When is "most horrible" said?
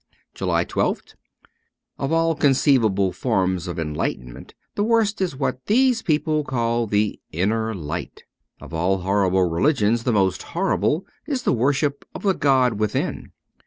10.11-11.05